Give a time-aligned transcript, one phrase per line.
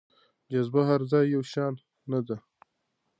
[0.51, 1.73] جاذبه هر ځای يو شان
[2.11, 2.37] نه ده.